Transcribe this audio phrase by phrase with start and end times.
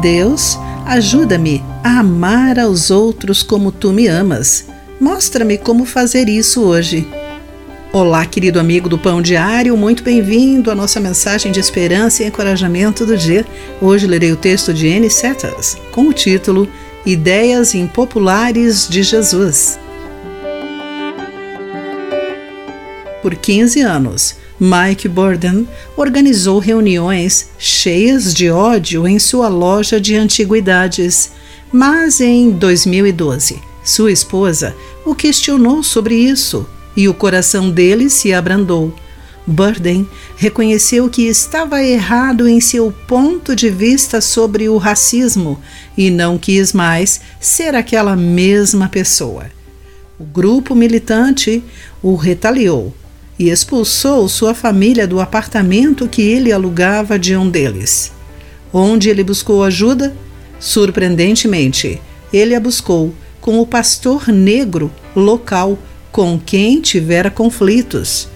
[0.00, 4.64] Deus, ajuda-me a amar aos outros como tu me amas.
[4.98, 7.06] Mostra-me como fazer isso hoje.
[7.92, 13.04] Olá, querido amigo do Pão Diário, muito bem-vindo à nossa mensagem de esperança e encorajamento
[13.04, 13.44] do dia.
[13.78, 15.10] Hoje lerei o texto de N.
[15.10, 16.66] Setas com o título
[17.04, 19.78] Ideias Impopulares de Jesus.
[23.20, 25.66] Por 15 anos, Mike Burden
[25.96, 31.30] organizou reuniões cheias de ódio em sua loja de antiguidades.
[31.72, 38.94] Mas em 2012, sua esposa o questionou sobre isso e o coração dele se abrandou.
[39.46, 45.58] Burden reconheceu que estava errado em seu ponto de vista sobre o racismo
[45.96, 49.46] e não quis mais ser aquela mesma pessoa.
[50.18, 51.64] O grupo militante
[52.02, 52.94] o retaliou
[53.40, 58.12] e expulsou sua família do apartamento que ele alugava de um deles.
[58.70, 60.14] Onde ele buscou ajuda?
[60.58, 65.78] Surpreendentemente, ele a buscou com o pastor negro local
[66.12, 68.28] com quem tivera conflitos.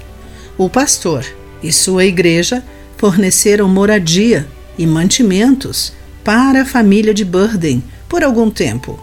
[0.57, 1.23] O pastor
[1.63, 2.65] e sua igreja
[2.97, 5.93] forneceram moradia e mantimentos
[6.25, 8.99] para a família de Burden por algum tempo.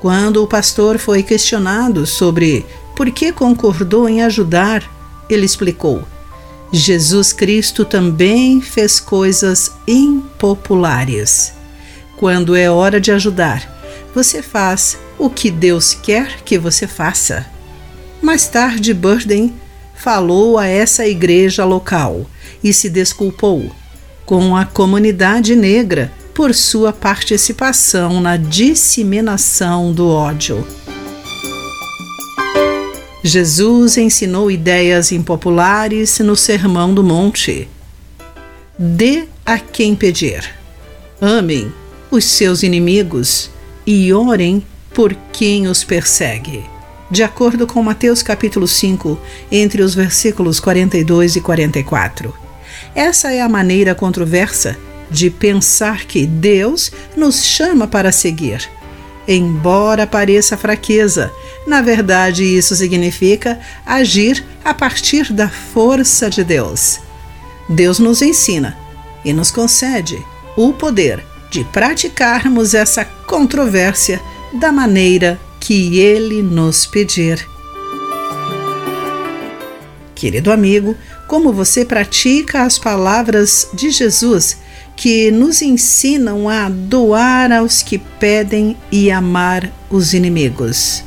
[0.00, 4.97] Quando o pastor foi questionado sobre por que concordou em ajudar
[5.28, 6.06] ele explicou:
[6.72, 11.52] Jesus Cristo também fez coisas impopulares.
[12.16, 13.78] Quando é hora de ajudar,
[14.14, 17.46] você faz o que Deus quer que você faça.
[18.20, 19.54] Mais tarde, Burden
[19.94, 22.26] falou a essa igreja local
[22.62, 23.70] e se desculpou
[24.26, 30.66] com a comunidade negra por sua participação na disseminação do ódio.
[33.28, 37.68] Jesus ensinou ideias impopulares no Sermão do Monte.
[38.78, 40.48] Dê a quem pedir.
[41.20, 41.70] Amem
[42.10, 43.50] os seus inimigos
[43.86, 46.64] e orem por quem os persegue.
[47.10, 49.18] De acordo com Mateus capítulo 5,
[49.52, 52.34] entre os versículos 42 e 44.
[52.94, 54.74] Essa é a maneira controversa
[55.10, 58.70] de pensar que Deus nos chama para seguir
[59.28, 61.30] embora pareça fraqueza.
[61.68, 66.98] Na verdade, isso significa agir a partir da força de Deus.
[67.68, 68.74] Deus nos ensina
[69.22, 70.18] e nos concede
[70.56, 74.18] o poder de praticarmos essa controvérsia
[74.54, 77.46] da maneira que Ele nos pedir.
[80.14, 80.96] Querido amigo,
[81.26, 84.56] como você pratica as palavras de Jesus
[84.96, 91.06] que nos ensinam a doar aos que pedem e amar os inimigos.